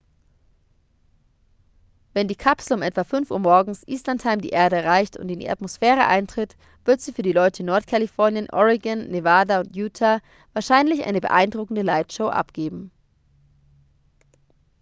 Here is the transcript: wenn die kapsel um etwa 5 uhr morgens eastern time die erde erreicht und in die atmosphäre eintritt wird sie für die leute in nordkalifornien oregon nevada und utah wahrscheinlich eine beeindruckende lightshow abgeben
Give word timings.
wenn 2.15 2.27
die 2.27 2.35
kapsel 2.35 2.75
um 2.75 2.81
etwa 2.81 3.03
5 3.03 3.29
uhr 3.29 3.37
morgens 3.37 3.83
eastern 3.87 4.17
time 4.17 4.39
die 4.39 4.49
erde 4.49 4.77
erreicht 4.77 5.15
und 5.15 5.29
in 5.29 5.37
die 5.39 5.47
atmosphäre 5.47 6.07
eintritt 6.07 6.57
wird 6.85 7.01
sie 7.01 7.11
für 7.13 7.21
die 7.21 7.33
leute 7.33 7.59
in 7.59 7.67
nordkalifornien 7.67 8.49
oregon 8.49 9.09
nevada 9.11 9.59
und 9.59 9.75
utah 9.75 10.19
wahrscheinlich 10.53 11.03
eine 11.05 11.21
beeindruckende 11.21 11.83
lightshow 11.83 12.29
abgeben 12.29 12.89